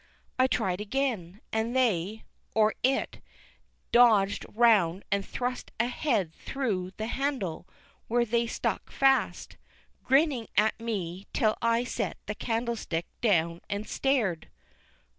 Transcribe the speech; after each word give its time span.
I 0.39 0.47
tried 0.47 0.81
again, 0.81 1.41
and 1.53 1.75
they, 1.75 2.23
or 2.55 2.73
it, 2.81 3.21
dodged 3.91 4.47
round 4.51 5.03
and 5.11 5.23
thrust 5.23 5.69
a 5.79 5.85
head 5.85 6.33
through 6.33 6.93
the 6.97 7.05
handle, 7.05 7.67
where 8.07 8.25
they 8.25 8.47
stuck 8.47 8.89
fast, 8.91 9.57
grinning 10.03 10.47
at 10.57 10.79
me 10.79 11.27
till 11.33 11.55
I 11.61 11.83
set 11.83 12.17
the 12.25 12.33
candlestick 12.33 13.05
down 13.21 13.61
and 13.69 13.87
stared. 13.87 14.49